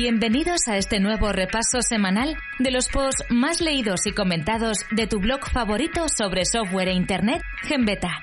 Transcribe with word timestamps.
Bienvenidos 0.00 0.68
a 0.68 0.76
este 0.76 1.00
nuevo 1.00 1.32
repaso 1.32 1.82
semanal 1.82 2.36
de 2.60 2.70
los 2.70 2.88
posts 2.88 3.24
más 3.30 3.60
leídos 3.60 4.06
y 4.06 4.12
comentados 4.12 4.78
de 4.92 5.08
tu 5.08 5.18
blog 5.18 5.40
favorito 5.52 6.06
sobre 6.08 6.44
software 6.44 6.86
e 6.86 6.92
Internet, 6.92 7.42
Genbeta. 7.64 8.22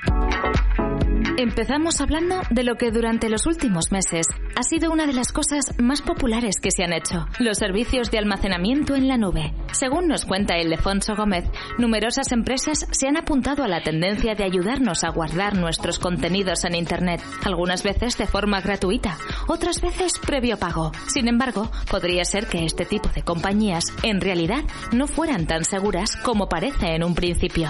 Empezamos 1.37 1.99
hablando 1.99 2.39
de 2.49 2.63
lo 2.63 2.75
que 2.75 2.91
durante 2.91 3.27
los 3.27 3.45
últimos 3.45 3.91
meses 3.91 4.25
ha 4.55 4.63
sido 4.63 4.89
una 4.89 5.05
de 5.05 5.11
las 5.11 5.33
cosas 5.33 5.65
más 5.77 6.01
populares 6.01 6.61
que 6.61 6.71
se 6.71 6.85
han 6.85 6.93
hecho, 6.93 7.27
los 7.39 7.57
servicios 7.57 8.09
de 8.09 8.19
almacenamiento 8.19 8.95
en 8.95 9.09
la 9.09 9.17
nube. 9.17 9.53
Según 9.75 10.07
nos 10.07 10.23
cuenta 10.23 10.57
Ildefonso 10.57 11.17
Gómez, 11.17 11.43
numerosas 11.77 12.31
empresas 12.31 12.87
se 12.91 13.09
han 13.09 13.17
apuntado 13.17 13.61
a 13.61 13.67
la 13.67 13.83
tendencia 13.83 14.33
de 14.33 14.45
ayudarnos 14.45 15.03
a 15.03 15.09
guardar 15.09 15.53
nuestros 15.53 15.99
contenidos 15.99 16.63
en 16.63 16.75
Internet, 16.75 17.21
algunas 17.43 17.83
veces 17.83 18.17
de 18.17 18.25
forma 18.25 18.61
gratuita, 18.61 19.17
otras 19.49 19.81
veces 19.81 20.13
previo 20.25 20.57
pago. 20.57 20.93
Sin 21.07 21.27
embargo, 21.27 21.69
podría 21.91 22.23
ser 22.23 22.47
que 22.47 22.63
este 22.63 22.85
tipo 22.85 23.09
de 23.09 23.23
compañías 23.23 23.87
en 24.01 24.21
realidad 24.21 24.63
no 24.93 25.07
fueran 25.07 25.45
tan 25.45 25.65
seguras 25.65 26.15
como 26.23 26.47
parece 26.47 26.95
en 26.95 27.03
un 27.03 27.13
principio. 27.13 27.69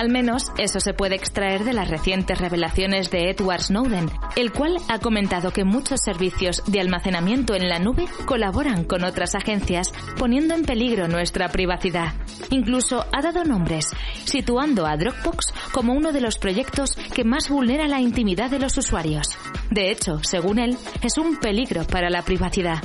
Al 0.00 0.08
menos 0.08 0.50
eso 0.56 0.80
se 0.80 0.94
puede 0.94 1.14
extraer 1.14 1.62
de 1.62 1.74
las 1.74 1.90
recientes 1.90 2.38
revelaciones 2.38 3.10
de 3.10 3.28
Edward 3.28 3.60
Snowden, 3.60 4.10
el 4.34 4.50
cual 4.50 4.78
ha 4.88 4.98
comentado 4.98 5.50
que 5.50 5.64
muchos 5.64 6.00
servicios 6.00 6.62
de 6.66 6.80
almacenamiento 6.80 7.54
en 7.54 7.68
la 7.68 7.78
nube 7.78 8.06
colaboran 8.24 8.84
con 8.84 9.04
otras 9.04 9.34
agencias, 9.34 9.92
poniendo 10.16 10.54
en 10.54 10.64
peligro 10.64 11.06
nuestra 11.06 11.50
privacidad. 11.50 12.14
Incluso 12.48 13.04
ha 13.12 13.20
dado 13.20 13.44
nombres, 13.44 13.90
situando 14.24 14.86
a 14.86 14.96
Dropbox 14.96 15.52
como 15.70 15.92
uno 15.92 16.12
de 16.12 16.22
los 16.22 16.38
proyectos 16.38 16.96
que 17.14 17.24
más 17.24 17.50
vulnera 17.50 17.86
la 17.86 18.00
intimidad 18.00 18.50
de 18.50 18.58
los 18.58 18.78
usuarios. 18.78 19.36
De 19.70 19.90
hecho, 19.90 20.18
según 20.22 20.60
él, 20.60 20.78
es 21.02 21.18
un 21.18 21.36
peligro 21.36 21.86
para 21.86 22.08
la 22.08 22.22
privacidad. 22.22 22.78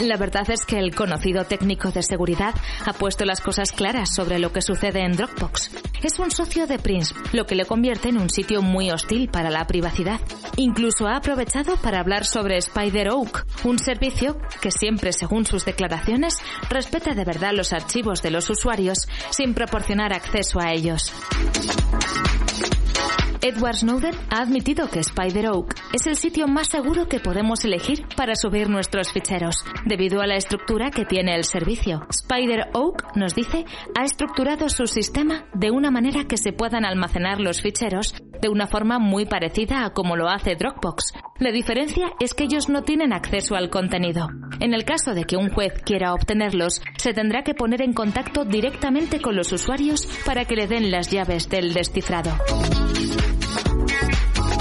La 0.00 0.16
verdad 0.16 0.48
es 0.50 0.64
que 0.64 0.78
el 0.78 0.94
conocido 0.94 1.44
técnico 1.44 1.90
de 1.90 2.02
seguridad 2.02 2.54
ha 2.86 2.92
puesto 2.92 3.24
las 3.24 3.40
cosas 3.40 3.72
claras 3.72 4.14
sobre 4.14 4.38
lo 4.38 4.52
que 4.52 4.62
sucede 4.62 5.00
en 5.00 5.12
Dropbox. 5.12 5.70
Es 6.02 6.20
un 6.20 6.30
socio 6.30 6.68
de 6.68 6.78
Prince, 6.78 7.14
lo 7.32 7.46
que 7.46 7.56
le 7.56 7.66
convierte 7.66 8.08
en 8.08 8.18
un 8.18 8.30
sitio 8.30 8.62
muy 8.62 8.92
hostil 8.92 9.28
para 9.28 9.50
la 9.50 9.66
privacidad. 9.66 10.20
Incluso 10.56 11.08
ha 11.08 11.16
aprovechado 11.16 11.76
para 11.78 11.98
hablar 11.98 12.24
sobre 12.24 12.58
Spider 12.58 13.10
Oak, 13.10 13.44
un 13.64 13.80
servicio 13.80 14.38
que 14.60 14.70
siempre, 14.70 15.12
según 15.12 15.46
sus 15.46 15.64
declaraciones, 15.64 16.36
respeta 16.70 17.14
de 17.14 17.24
verdad 17.24 17.52
los 17.52 17.72
archivos 17.72 18.22
de 18.22 18.30
los 18.30 18.48
usuarios 18.50 19.08
sin 19.30 19.54
proporcionar 19.54 20.12
acceso 20.12 20.60
a 20.60 20.72
ellos. 20.72 21.12
Edward 23.40 23.76
Snowden 23.76 24.14
ha 24.30 24.42
admitido 24.42 24.90
que 24.90 24.98
Spider 24.98 25.50
Oak 25.50 25.74
es 25.92 26.06
el 26.06 26.16
sitio 26.16 26.48
más 26.48 26.68
seguro 26.68 27.08
que 27.08 27.20
podemos 27.20 27.64
elegir 27.64 28.04
para 28.16 28.34
subir 28.34 28.68
nuestros 28.68 29.12
ficheros, 29.12 29.64
debido 29.84 30.20
a 30.20 30.26
la 30.26 30.36
estructura 30.36 30.90
que 30.90 31.04
tiene 31.04 31.36
el 31.36 31.44
servicio. 31.44 32.04
Spider 32.10 32.68
Oak, 32.72 33.16
nos 33.16 33.36
dice, 33.36 33.64
ha 33.96 34.04
estructurado 34.04 34.68
su 34.68 34.86
sistema 34.86 35.44
de 35.54 35.70
una 35.70 35.90
manera 35.92 36.24
que 36.24 36.36
se 36.36 36.52
puedan 36.52 36.84
almacenar 36.84 37.40
los 37.40 37.62
ficheros 37.62 38.14
de 38.40 38.48
una 38.48 38.66
forma 38.66 38.98
muy 38.98 39.26
parecida 39.26 39.84
a 39.84 39.90
como 39.90 40.16
lo 40.16 40.28
hace 40.28 40.56
Dropbox. 40.56 41.12
La 41.38 41.52
diferencia 41.52 42.12
es 42.20 42.34
que 42.34 42.44
ellos 42.44 42.68
no 42.68 42.82
tienen 42.82 43.12
acceso 43.12 43.54
al 43.54 43.70
contenido. 43.70 44.28
En 44.60 44.74
el 44.74 44.84
caso 44.84 45.14
de 45.14 45.24
que 45.24 45.36
un 45.36 45.50
juez 45.50 45.72
quiera 45.84 46.14
obtenerlos, 46.14 46.82
se 46.96 47.14
tendrá 47.14 47.42
que 47.44 47.54
poner 47.54 47.82
en 47.82 47.92
contacto 47.92 48.44
directamente 48.44 49.20
con 49.20 49.36
los 49.36 49.52
usuarios 49.52 50.08
para 50.26 50.44
que 50.44 50.56
le 50.56 50.66
den 50.66 50.90
las 50.90 51.10
llaves 51.10 51.48
del 51.48 51.72
descifrado. 51.72 52.30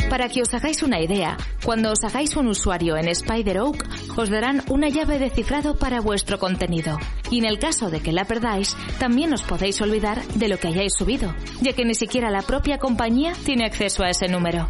Para 0.10 0.30
que 0.30 0.42
os 0.42 0.54
hagáis 0.54 0.84
una 0.84 1.02
idea, 1.02 1.36
cuando 1.66 1.92
os 1.92 2.04
hagáis 2.04 2.36
un 2.38 2.48
usuario 2.48 2.96
en 2.96 3.10
Spider 3.10 3.60
Oak, 3.60 3.86
os 4.16 4.30
darán 4.30 4.64
una 4.70 4.88
llave 4.88 5.20
de 5.20 5.30
cifrado 5.30 5.76
para 5.76 6.00
vuestro 6.00 6.40
contenido. 6.40 6.98
Y 7.30 7.40
en 7.40 7.46
el 7.46 7.60
caso 7.60 7.90
de 7.90 8.00
que 8.00 8.14
la 8.14 8.26
perdáis, 8.26 8.78
también 9.00 9.34
os 9.34 9.44
podéis 9.44 9.82
olvidar 9.82 10.26
de 10.28 10.48
lo 10.48 10.58
que 10.58 10.70
hayáis 10.70 10.94
subido, 10.98 11.36
ya 11.62 11.74
que 11.74 11.84
ni 11.84 11.94
siquiera 11.94 12.32
la 12.32 12.42
propia 12.42 12.78
compañía 12.78 13.34
tiene 13.44 13.66
acceso 13.66 14.04
a 14.04 14.10
ese 14.10 14.30
número. 14.30 14.70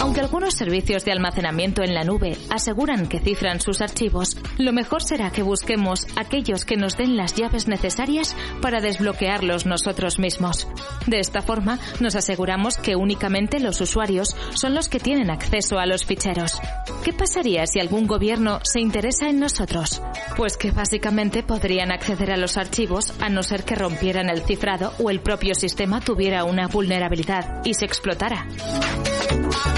Aunque 0.00 0.20
algunos 0.20 0.54
servicios 0.54 1.04
de 1.04 1.12
almacenamiento 1.12 1.82
en 1.82 1.94
la 1.94 2.04
nube 2.04 2.36
aseguran 2.50 3.06
que 3.06 3.20
cifran 3.20 3.60
sus 3.60 3.80
archivos, 3.80 4.36
lo 4.58 4.72
mejor 4.72 5.02
será 5.02 5.30
que 5.30 5.42
busquemos 5.42 6.06
aquellos 6.16 6.64
que 6.64 6.76
nos 6.76 6.96
den 6.96 7.16
las 7.16 7.34
llaves 7.34 7.68
necesarias 7.68 8.36
para 8.60 8.80
desbloquearlos 8.80 9.66
nosotros 9.66 10.18
mismos. 10.18 10.68
De 11.06 11.20
esta 11.20 11.42
forma, 11.42 11.78
nos 12.00 12.16
aseguramos 12.16 12.76
que 12.76 12.96
únicamente 12.96 13.60
los 13.60 13.80
usuarios 13.80 14.36
son 14.54 14.74
los 14.74 14.88
que 14.88 15.00
tienen 15.00 15.30
acceso 15.30 15.78
a 15.78 15.86
los 15.86 16.04
ficheros. 16.04 16.60
¿Qué 17.04 17.12
pasaría 17.12 17.66
si 17.66 17.80
algún 17.80 18.06
gobierno 18.06 18.60
se 18.62 18.80
interesa 18.80 19.28
en 19.28 19.40
nosotros? 19.40 20.02
Pues 20.36 20.56
que 20.56 20.70
básicamente 20.70 21.42
podrían 21.42 21.92
acceder 21.92 22.30
a 22.32 22.36
los 22.36 22.56
archivos 22.56 23.12
a 23.20 23.28
no 23.28 23.42
ser 23.42 23.64
que 23.64 23.74
rompieran 23.74 24.28
el 24.28 24.42
cifrado 24.42 24.92
o 24.98 25.10
el 25.10 25.20
propio 25.20 25.54
sistema 25.54 26.00
tuviera 26.00 26.44
una 26.44 26.68
vulnerabilidad 26.68 27.62
y 27.64 27.74
se 27.74 27.84
explotara. 27.84 28.46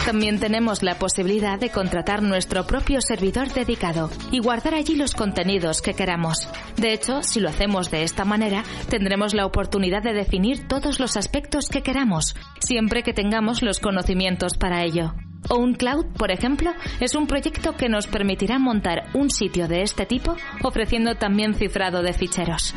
También 0.07 0.39
tenemos 0.39 0.85
la 0.85 1.01
posibilidad 1.01 1.59
de 1.59 1.71
contratar 1.71 2.23
nuestro 2.23 2.65
propio 2.65 3.01
servidor 3.01 3.53
dedicado 3.53 4.09
y 4.31 4.39
guardar 4.39 4.75
allí 4.75 4.95
los 4.95 5.17
contenidos 5.17 5.83
que 5.83 5.95
queramos. 5.95 6.49
De 6.77 6.93
hecho, 6.93 7.25
si 7.25 7.41
lo 7.41 7.49
hacemos 7.49 7.91
de 7.91 8.05
esta 8.05 8.25
manera, 8.25 8.63
tendremos 8.89 9.35
la 9.35 9.45
oportunidad 9.45 10.05
de 10.05 10.13
definir 10.13 10.69
todos 10.69 11.01
los 11.01 11.17
aspectos 11.17 11.69
que 11.69 11.83
queramos, 11.83 12.37
siempre 12.61 13.03
que 13.03 13.15
tengamos 13.15 13.63
los 13.63 13.81
conocimientos 13.81 14.57
para 14.57 14.85
ello. 14.85 15.13
OwnCloud, 15.49 16.07
por 16.17 16.31
ejemplo, 16.31 16.73
es 17.01 17.17
un 17.17 17.27
proyecto 17.27 17.77
que 17.77 17.89
nos 17.89 18.07
permitirá 18.07 18.61
montar 18.61 19.09
un 19.13 19.29
sitio 19.29 19.67
de 19.67 19.83
este 19.83 20.07
tipo 20.07 20.37
ofreciendo 20.63 21.17
también 21.17 21.55
cifrado 21.55 22.03
de 22.03 22.13
ficheros. 22.13 22.77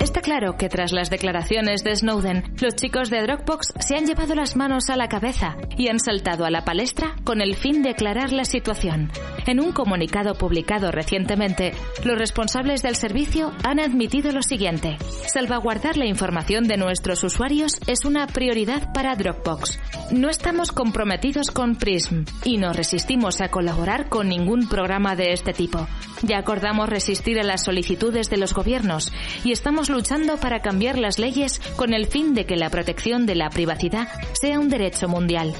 Está 0.00 0.20
claro 0.20 0.56
que 0.56 0.68
tras 0.68 0.92
las 0.92 1.10
declaraciones 1.10 1.82
de 1.82 1.94
Snowden, 1.96 2.44
los 2.60 2.76
chicos 2.76 3.10
de 3.10 3.20
Dropbox 3.20 3.74
se 3.80 3.96
han 3.96 4.06
llevado 4.06 4.36
las 4.36 4.54
manos 4.54 4.90
a 4.90 4.96
la 4.96 5.08
cabeza 5.08 5.56
y 5.76 5.88
han 5.88 5.98
saltado 5.98 6.44
a 6.44 6.50
la 6.50 6.64
palestra 6.64 7.16
con 7.24 7.40
el 7.40 7.56
fin 7.56 7.82
de 7.82 7.90
aclarar 7.90 8.30
la 8.30 8.44
situación. 8.44 9.10
En 9.48 9.60
un 9.60 9.72
comunicado 9.72 10.34
publicado 10.34 10.90
recientemente, 10.90 11.72
los 12.04 12.18
responsables 12.18 12.82
del 12.82 12.96
servicio 12.96 13.54
han 13.64 13.80
admitido 13.80 14.30
lo 14.30 14.42
siguiente. 14.42 14.98
Salvaguardar 15.26 15.96
la 15.96 16.04
información 16.04 16.64
de 16.64 16.76
nuestros 16.76 17.24
usuarios 17.24 17.80
es 17.86 18.04
una 18.04 18.26
prioridad 18.26 18.92
para 18.92 19.16
Dropbox. 19.16 19.80
No 20.10 20.28
estamos 20.28 20.70
comprometidos 20.70 21.50
con 21.50 21.76
Prism 21.76 22.24
y 22.44 22.58
no 22.58 22.74
resistimos 22.74 23.40
a 23.40 23.48
colaborar 23.48 24.10
con 24.10 24.28
ningún 24.28 24.68
programa 24.68 25.16
de 25.16 25.32
este 25.32 25.54
tipo. 25.54 25.88
Ya 26.22 26.36
acordamos 26.36 26.90
resistir 26.90 27.40
a 27.40 27.42
las 27.42 27.64
solicitudes 27.64 28.28
de 28.28 28.36
los 28.36 28.52
gobiernos 28.52 29.10
y 29.44 29.52
estamos 29.52 29.88
luchando 29.88 30.36
para 30.36 30.60
cambiar 30.60 30.98
las 30.98 31.18
leyes 31.18 31.58
con 31.76 31.94
el 31.94 32.04
fin 32.04 32.34
de 32.34 32.44
que 32.44 32.56
la 32.56 32.68
protección 32.68 33.24
de 33.24 33.36
la 33.36 33.48
privacidad 33.48 34.08
sea 34.38 34.60
un 34.60 34.68
derecho 34.68 35.08
mundial. 35.08 35.54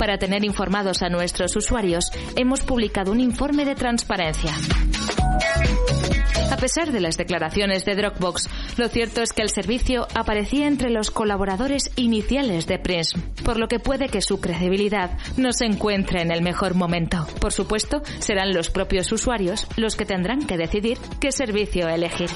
Para 0.00 0.16
tener 0.16 0.46
informados 0.46 1.02
a 1.02 1.10
nuestros 1.10 1.54
usuarios, 1.56 2.10
hemos 2.34 2.62
publicado 2.62 3.12
un 3.12 3.20
informe 3.20 3.66
de 3.66 3.74
transparencia. 3.74 4.50
A 6.50 6.56
pesar 6.56 6.90
de 6.90 7.00
las 7.00 7.18
declaraciones 7.18 7.84
de 7.84 7.96
Dropbox, 7.96 8.48
lo 8.78 8.88
cierto 8.88 9.20
es 9.20 9.34
que 9.34 9.42
el 9.42 9.50
servicio 9.50 10.08
aparecía 10.14 10.68
entre 10.68 10.88
los 10.88 11.10
colaboradores 11.10 11.90
iniciales 11.96 12.66
de 12.66 12.78
Prism, 12.78 13.20
por 13.44 13.58
lo 13.58 13.68
que 13.68 13.78
puede 13.78 14.08
que 14.08 14.22
su 14.22 14.40
credibilidad 14.40 15.18
no 15.36 15.52
se 15.52 15.66
encuentre 15.66 16.22
en 16.22 16.32
el 16.32 16.40
mejor 16.40 16.74
momento. 16.74 17.26
Por 17.38 17.52
supuesto, 17.52 18.00
serán 18.20 18.54
los 18.54 18.70
propios 18.70 19.12
usuarios 19.12 19.66
los 19.76 19.96
que 19.96 20.06
tendrán 20.06 20.46
que 20.46 20.56
decidir 20.56 20.96
qué 21.20 21.30
servicio 21.30 21.90
elegir. 21.90 22.30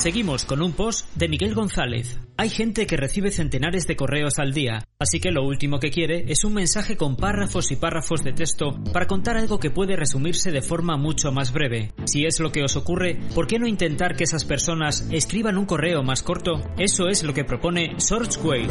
Seguimos 0.00 0.46
con 0.46 0.62
un 0.62 0.72
post 0.72 1.06
de 1.14 1.28
Miguel 1.28 1.54
González. 1.54 2.18
Hay 2.38 2.48
gente 2.48 2.86
que 2.86 2.96
recibe 2.96 3.30
centenares 3.30 3.86
de 3.86 3.96
correos 3.96 4.38
al 4.38 4.54
día, 4.54 4.82
así 4.98 5.20
que 5.20 5.30
lo 5.30 5.44
último 5.44 5.78
que 5.78 5.90
quiere 5.90 6.24
es 6.32 6.42
un 6.42 6.54
mensaje 6.54 6.96
con 6.96 7.16
párrafos 7.16 7.70
y 7.70 7.76
párrafos 7.76 8.24
de 8.24 8.32
texto 8.32 8.82
para 8.94 9.06
contar 9.06 9.36
algo 9.36 9.60
que 9.60 9.70
puede 9.70 9.96
resumirse 9.96 10.52
de 10.52 10.62
forma 10.62 10.96
mucho 10.96 11.32
más 11.32 11.52
breve. 11.52 11.92
Si 12.06 12.24
es 12.24 12.40
lo 12.40 12.50
que 12.50 12.62
os 12.62 12.76
ocurre, 12.76 13.20
¿por 13.34 13.46
qué 13.46 13.58
no 13.58 13.66
intentar 13.66 14.16
que 14.16 14.24
esas 14.24 14.46
personas 14.46 15.06
escriban 15.10 15.58
un 15.58 15.66
correo 15.66 16.02
más 16.02 16.22
corto? 16.22 16.62
Eso 16.78 17.08
es 17.08 17.22
lo 17.22 17.34
que 17.34 17.44
propone 17.44 18.00
Sourceway. 18.00 18.68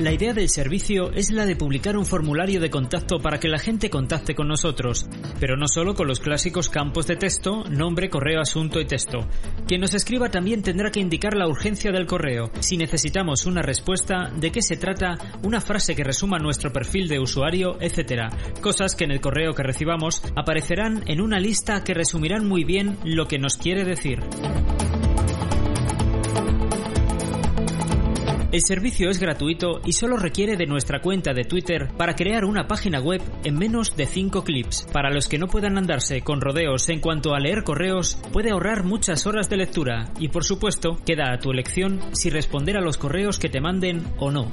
La 0.00 0.12
idea 0.12 0.32
del 0.32 0.48
servicio 0.48 1.10
es 1.12 1.32
la 1.32 1.44
de 1.44 1.56
publicar 1.56 1.96
un 1.96 2.06
formulario 2.06 2.60
de 2.60 2.70
contacto 2.70 3.18
para 3.18 3.40
que 3.40 3.48
la 3.48 3.58
gente 3.58 3.90
contacte 3.90 4.36
con 4.36 4.46
nosotros, 4.46 5.08
pero 5.40 5.56
no 5.56 5.66
solo 5.66 5.94
con 5.94 6.06
los 6.06 6.20
clásicos 6.20 6.68
campos 6.68 7.08
de 7.08 7.16
texto, 7.16 7.64
nombre, 7.64 8.08
correo, 8.08 8.40
asunto 8.40 8.80
y 8.80 8.86
texto. 8.86 9.26
Quien 9.66 9.80
nos 9.80 9.94
escriba 9.94 10.30
también 10.30 10.62
tendrá 10.62 10.92
que 10.92 11.00
indicar 11.00 11.34
la 11.34 11.48
urgencia 11.48 11.90
del 11.90 12.06
correo, 12.06 12.52
si 12.60 12.76
necesitamos 12.76 13.44
una 13.44 13.60
respuesta, 13.60 14.30
de 14.36 14.52
qué 14.52 14.62
se 14.62 14.76
trata, 14.76 15.16
una 15.42 15.60
frase 15.60 15.96
que 15.96 16.04
resuma 16.04 16.38
nuestro 16.38 16.72
perfil 16.72 17.08
de 17.08 17.18
usuario, 17.18 17.76
etc. 17.80 18.32
Cosas 18.60 18.94
que 18.94 19.02
en 19.02 19.10
el 19.10 19.20
correo 19.20 19.52
que 19.52 19.64
recibamos 19.64 20.22
aparecerán 20.36 21.02
en 21.08 21.20
una 21.20 21.40
lista 21.40 21.82
que 21.82 21.94
resumirán 21.94 22.46
muy 22.46 22.62
bien 22.62 22.98
lo 23.02 23.26
que 23.26 23.40
nos 23.40 23.56
quiere 23.56 23.84
decir. 23.84 24.20
El 28.50 28.62
servicio 28.62 29.10
es 29.10 29.20
gratuito 29.20 29.82
y 29.84 29.92
solo 29.92 30.16
requiere 30.16 30.56
de 30.56 30.64
nuestra 30.64 31.02
cuenta 31.02 31.34
de 31.34 31.44
Twitter 31.44 31.88
para 31.98 32.14
crear 32.14 32.46
una 32.46 32.66
página 32.66 32.98
web 32.98 33.20
en 33.44 33.58
menos 33.58 33.94
de 33.94 34.06
5 34.06 34.42
clips. 34.42 34.86
Para 34.90 35.10
los 35.10 35.28
que 35.28 35.36
no 35.36 35.48
puedan 35.48 35.76
andarse 35.76 36.22
con 36.22 36.40
rodeos 36.40 36.88
en 36.88 37.00
cuanto 37.00 37.34
a 37.34 37.40
leer 37.40 37.62
correos, 37.62 38.18
puede 38.32 38.50
ahorrar 38.50 38.84
muchas 38.84 39.26
horas 39.26 39.50
de 39.50 39.58
lectura 39.58 40.10
y 40.18 40.28
por 40.28 40.44
supuesto 40.44 40.96
queda 41.04 41.30
a 41.30 41.38
tu 41.38 41.50
elección 41.50 42.00
si 42.12 42.30
responder 42.30 42.78
a 42.78 42.80
los 42.80 42.96
correos 42.96 43.38
que 43.38 43.50
te 43.50 43.60
manden 43.60 44.02
o 44.18 44.30
no 44.30 44.50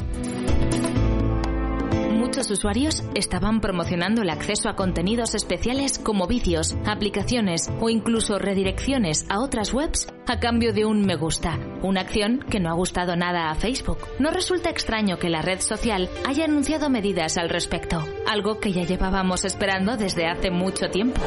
muchos 2.35 2.51
usuarios 2.51 3.01
estaban 3.13 3.61
promocionando 3.61 4.21
el 4.21 4.29
acceso 4.29 4.67
a 4.67 4.75
contenidos 4.75 5.35
especiales 5.35 5.97
como 5.97 6.27
vídeos, 6.27 6.75
aplicaciones 6.85 7.71
o 7.79 7.89
incluso 7.89 8.37
redirecciones 8.39 9.25
a 9.29 9.39
otras 9.39 9.73
webs 9.73 10.09
a 10.27 10.41
cambio 10.41 10.73
de 10.73 10.83
un 10.83 11.05
me 11.05 11.15
gusta, 11.15 11.57
una 11.81 12.01
acción 12.01 12.43
que 12.49 12.59
no 12.59 12.69
ha 12.69 12.73
gustado 12.73 13.15
nada 13.15 13.51
a 13.51 13.55
Facebook. 13.55 13.99
No 14.19 14.31
resulta 14.31 14.69
extraño 14.69 15.17
que 15.17 15.29
la 15.29 15.43
red 15.43 15.61
social 15.61 16.09
haya 16.27 16.43
anunciado 16.43 16.89
medidas 16.89 17.37
al 17.37 17.47
respecto, 17.47 18.05
algo 18.27 18.59
que 18.59 18.73
ya 18.73 18.83
llevábamos 18.83 19.45
esperando 19.45 19.95
desde 19.95 20.27
hace 20.27 20.51
mucho 20.51 20.89
tiempo. 20.89 21.21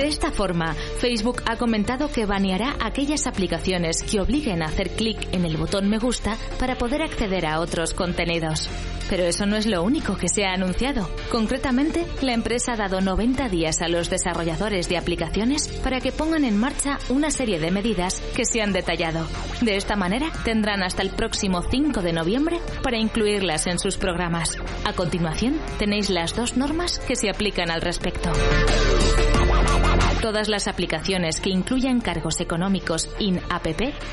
De 0.00 0.08
esta 0.08 0.30
forma, 0.30 0.72
Facebook 0.98 1.42
ha 1.44 1.56
comentado 1.56 2.10
que 2.10 2.24
baneará 2.24 2.74
aquellas 2.80 3.26
aplicaciones 3.26 4.02
que 4.02 4.18
obliguen 4.18 4.62
a 4.62 4.68
hacer 4.68 4.88
clic 4.92 5.28
en 5.32 5.44
el 5.44 5.58
botón 5.58 5.90
me 5.90 5.98
gusta 5.98 6.38
para 6.58 6.78
poder 6.78 7.02
acceder 7.02 7.44
a 7.44 7.60
otros 7.60 7.92
contenidos. 7.92 8.70
Pero 9.10 9.24
eso 9.24 9.44
no 9.44 9.56
es 9.56 9.66
lo 9.66 9.82
único 9.82 10.16
que 10.16 10.30
se 10.30 10.46
ha 10.46 10.54
anunciado. 10.54 11.06
Concretamente, 11.30 12.06
la 12.22 12.32
empresa 12.32 12.72
ha 12.72 12.76
dado 12.76 13.02
90 13.02 13.50
días 13.50 13.82
a 13.82 13.88
los 13.88 14.08
desarrolladores 14.08 14.88
de 14.88 14.96
aplicaciones 14.96 15.68
para 15.84 16.00
que 16.00 16.12
pongan 16.12 16.46
en 16.46 16.56
marcha 16.56 16.98
una 17.10 17.30
serie 17.30 17.60
de 17.60 17.70
medidas 17.70 18.22
que 18.34 18.46
se 18.46 18.62
han 18.62 18.72
detallado. 18.72 19.26
De 19.60 19.76
esta 19.76 19.96
manera, 19.96 20.32
tendrán 20.44 20.82
hasta 20.82 21.02
el 21.02 21.10
próximo 21.10 21.60
5 21.60 22.00
de 22.00 22.14
noviembre 22.14 22.58
para 22.82 22.96
incluirlas 22.96 23.66
en 23.66 23.78
sus 23.78 23.98
programas. 23.98 24.56
A 24.86 24.94
continuación, 24.94 25.60
tenéis 25.78 26.08
las 26.08 26.34
dos 26.34 26.56
normas 26.56 27.00
que 27.00 27.16
se 27.16 27.28
aplican 27.28 27.70
al 27.70 27.82
respecto. 27.82 28.32
Todas 30.20 30.50
las 30.50 30.68
aplicaciones 30.68 31.40
que 31.40 31.48
incluyan 31.48 32.02
cargos 32.02 32.40
económicos 32.40 33.08
in-app 33.18 33.66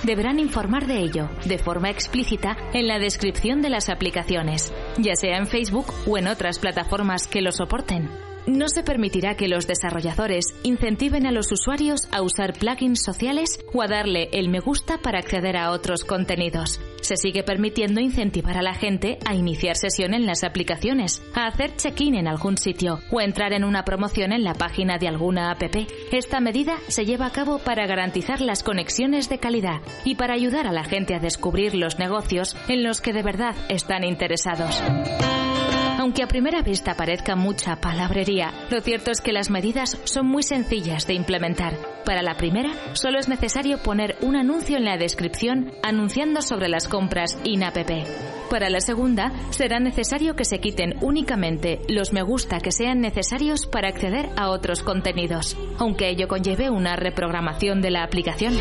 deberán 0.03 0.39
informar 0.39 0.87
de 0.87 0.99
ello, 0.99 1.29
de 1.43 1.57
forma 1.57 1.89
explícita, 1.89 2.55
en 2.73 2.87
la 2.87 2.97
descripción 2.97 3.61
de 3.61 3.69
las 3.69 3.89
aplicaciones, 3.89 4.73
ya 4.97 5.15
sea 5.15 5.37
en 5.37 5.47
Facebook 5.47 5.93
o 6.07 6.17
en 6.17 6.29
otras 6.29 6.59
plataformas 6.59 7.27
que 7.27 7.41
lo 7.41 7.51
soporten. 7.51 8.09
No 8.45 8.69
se 8.69 8.83
permitirá 8.83 9.35
que 9.35 9.49
los 9.49 9.67
desarrolladores 9.67 10.45
incentiven 10.63 11.27
a 11.27 11.33
los 11.33 11.51
usuarios 11.51 12.07
a 12.13 12.21
usar 12.21 12.53
plugins 12.53 13.03
sociales 13.03 13.59
o 13.73 13.81
a 13.81 13.87
darle 13.87 14.29
el 14.31 14.47
me 14.47 14.61
gusta 14.61 14.99
para 14.99 15.19
acceder 15.19 15.57
a 15.57 15.71
otros 15.71 16.05
contenidos. 16.05 16.79
Se 17.07 17.15
sigue 17.15 17.41
permitiendo 17.41 18.01
incentivar 18.01 18.57
a 18.57 18.61
la 18.61 18.73
gente 18.73 19.17
a 19.25 19.33
iniciar 19.33 19.77
sesión 19.77 20.13
en 20.13 20.25
las 20.25 20.43
aplicaciones, 20.43 21.23
a 21.33 21.47
hacer 21.47 21.73
check-in 21.77 22.15
en 22.15 22.27
algún 22.27 22.57
sitio 22.57 22.99
o 23.11 23.21
entrar 23.21 23.53
en 23.53 23.63
una 23.63 23.85
promoción 23.85 24.33
en 24.33 24.43
la 24.43 24.53
página 24.53 24.97
de 24.97 25.07
alguna 25.07 25.49
app. 25.49 25.63
Esta 26.11 26.41
medida 26.41 26.75
se 26.89 27.05
lleva 27.05 27.27
a 27.27 27.31
cabo 27.31 27.59
para 27.59 27.87
garantizar 27.87 28.41
las 28.41 28.61
conexiones 28.61 29.29
de 29.29 29.37
calidad 29.37 29.79
y 30.03 30.15
para 30.15 30.33
ayudar 30.33 30.67
a 30.67 30.73
la 30.73 30.83
gente 30.83 31.15
a 31.15 31.19
descubrir 31.19 31.75
los 31.75 31.97
negocios 31.97 32.57
en 32.67 32.83
los 32.83 32.99
que 32.99 33.13
de 33.13 33.23
verdad 33.23 33.55
están 33.69 34.03
interesados. 34.03 34.83
Aunque 36.07 36.23
a 36.23 36.27
primera 36.29 36.61
vista 36.61 36.95
parezca 36.95 37.35
mucha 37.35 37.81
palabrería, 37.81 38.53
lo 38.69 38.79
cierto 38.79 39.11
es 39.11 39.19
que 39.19 39.33
las 39.33 39.49
medidas 39.49 39.99
son 40.05 40.25
muy 40.25 40.41
sencillas 40.41 41.05
de 41.05 41.13
implementar. 41.13 41.73
Para 42.05 42.21
la 42.21 42.37
primera, 42.37 42.71
solo 42.93 43.19
es 43.19 43.27
necesario 43.27 43.79
poner 43.79 44.15
un 44.21 44.37
anuncio 44.37 44.77
en 44.77 44.85
la 44.85 44.95
descripción 44.95 45.73
anunciando 45.83 46.41
sobre 46.41 46.69
las 46.69 46.87
compras 46.87 47.37
in-app. 47.43 47.75
Para 48.49 48.69
la 48.69 48.79
segunda, 48.79 49.33
será 49.49 49.81
necesario 49.81 50.37
que 50.37 50.45
se 50.45 50.61
quiten 50.61 50.95
únicamente 51.01 51.81
los 51.89 52.13
me 52.13 52.21
gusta 52.21 52.61
que 52.61 52.71
sean 52.71 53.01
necesarios 53.01 53.65
para 53.67 53.89
acceder 53.89 54.29
a 54.37 54.49
otros 54.49 54.83
contenidos, 54.83 55.57
aunque 55.77 56.07
ello 56.07 56.29
conlleve 56.29 56.69
una 56.69 56.95
reprogramación 56.95 57.81
de 57.81 57.91
la 57.91 58.03
aplicación. 58.03 58.53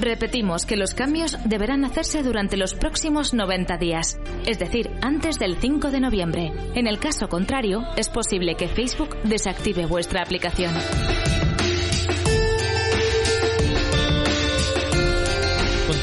Repetimos 0.00 0.64
que 0.64 0.76
los 0.76 0.94
cambios 0.94 1.36
deberán 1.44 1.84
hacerse 1.84 2.22
durante 2.22 2.56
los 2.56 2.74
próximos 2.74 3.34
90 3.34 3.78
días, 3.78 4.20
es 4.46 4.58
decir, 4.58 4.90
antes 5.02 5.40
del 5.40 5.56
5 5.56 5.90
de 5.90 6.00
noviembre. 6.00 6.52
En 6.74 6.86
el 6.86 7.00
caso 7.00 7.28
contrario, 7.28 7.82
es 7.96 8.08
posible 8.08 8.54
que 8.54 8.68
Facebook 8.68 9.16
desactive 9.24 9.86
vuestra 9.86 10.22
aplicación. 10.22 10.72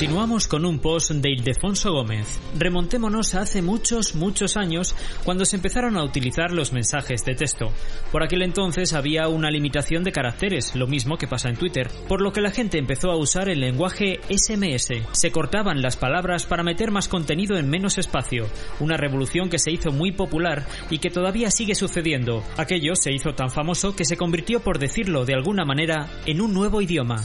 Continuamos 0.05 0.47
con 0.47 0.65
un 0.67 0.77
post 0.77 1.09
de 1.13 1.31
Ildefonso 1.31 1.91
Gómez. 1.91 2.39
Remontémonos 2.55 3.33
a 3.33 3.41
hace 3.41 3.63
muchos, 3.63 4.13
muchos 4.13 4.55
años 4.55 4.95
cuando 5.23 5.45
se 5.45 5.55
empezaron 5.55 5.97
a 5.97 6.03
utilizar 6.03 6.51
los 6.51 6.73
mensajes 6.73 7.25
de 7.25 7.33
texto. 7.33 7.71
Por 8.11 8.21
aquel 8.21 8.43
entonces 8.43 8.93
había 8.93 9.27
una 9.27 9.49
limitación 9.49 10.03
de 10.03 10.11
caracteres, 10.11 10.75
lo 10.75 10.85
mismo 10.85 11.17
que 11.17 11.25
pasa 11.25 11.49
en 11.49 11.55
Twitter, 11.55 11.89
por 12.07 12.21
lo 12.21 12.31
que 12.31 12.41
la 12.41 12.51
gente 12.51 12.77
empezó 12.77 13.09
a 13.09 13.17
usar 13.17 13.49
el 13.49 13.61
lenguaje 13.61 14.19
SMS. 14.29 14.93
Se 15.11 15.31
cortaban 15.31 15.81
las 15.81 15.97
palabras 15.97 16.45
para 16.45 16.61
meter 16.61 16.91
más 16.91 17.07
contenido 17.07 17.57
en 17.57 17.67
menos 17.67 17.97
espacio, 17.97 18.45
una 18.79 18.97
revolución 18.97 19.49
que 19.49 19.57
se 19.57 19.71
hizo 19.71 19.91
muy 19.91 20.11
popular 20.11 20.67
y 20.91 20.99
que 20.99 21.09
todavía 21.09 21.49
sigue 21.49 21.73
sucediendo. 21.73 22.43
Aquello 22.57 22.95
se 22.95 23.11
hizo 23.11 23.33
tan 23.33 23.49
famoso 23.49 23.95
que 23.95 24.05
se 24.05 24.17
convirtió, 24.17 24.59
por 24.59 24.77
decirlo 24.77 25.25
de 25.25 25.33
alguna 25.33 25.65
manera, 25.65 26.07
en 26.27 26.41
un 26.41 26.53
nuevo 26.53 26.79
idioma. 26.79 27.23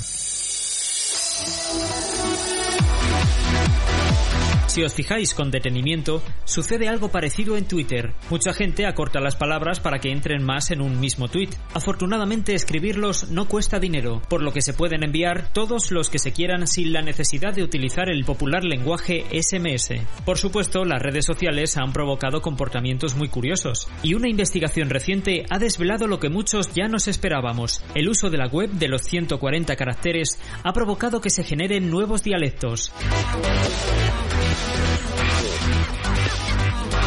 Si 4.70 4.84
os 4.84 4.94
fijáis 4.94 5.34
con 5.34 5.50
detenimiento, 5.50 6.22
sucede 6.44 6.86
algo 6.86 7.08
parecido 7.08 7.56
en 7.56 7.66
Twitter. 7.66 8.14
Mucha 8.30 8.52
gente 8.52 8.86
acorta 8.86 9.18
las 9.18 9.34
palabras 9.34 9.80
para 9.80 9.98
que 9.98 10.12
entren 10.12 10.44
más 10.44 10.70
en 10.70 10.80
un 10.80 11.00
mismo 11.00 11.26
tweet. 11.26 11.48
Afortunadamente 11.74 12.54
escribirlos 12.54 13.32
no 13.32 13.48
cuesta 13.48 13.80
dinero, 13.80 14.22
por 14.28 14.42
lo 14.42 14.52
que 14.52 14.62
se 14.62 14.72
pueden 14.72 15.02
enviar 15.02 15.52
todos 15.52 15.90
los 15.90 16.08
que 16.08 16.20
se 16.20 16.30
quieran 16.30 16.68
sin 16.68 16.92
la 16.92 17.02
necesidad 17.02 17.52
de 17.52 17.64
utilizar 17.64 18.08
el 18.08 18.24
popular 18.24 18.62
lenguaje 18.62 19.24
SMS. 19.42 19.90
Por 20.24 20.38
supuesto, 20.38 20.84
las 20.84 21.02
redes 21.02 21.26
sociales 21.26 21.76
han 21.76 21.92
provocado 21.92 22.40
comportamientos 22.40 23.16
muy 23.16 23.28
curiosos, 23.28 23.88
y 24.04 24.14
una 24.14 24.28
investigación 24.28 24.88
reciente 24.88 25.46
ha 25.50 25.58
desvelado 25.58 26.06
lo 26.06 26.20
que 26.20 26.28
muchos 26.28 26.72
ya 26.74 26.86
nos 26.86 27.08
esperábamos. 27.08 27.82
El 27.96 28.08
uso 28.08 28.30
de 28.30 28.38
la 28.38 28.46
web 28.46 28.70
de 28.70 28.86
los 28.86 29.02
140 29.02 29.74
caracteres 29.74 30.38
ha 30.62 30.72
provocado 30.72 31.20
que 31.20 31.30
se 31.30 31.42
generen 31.42 31.90
nuevos 31.90 32.22
dialectos. 32.22 32.92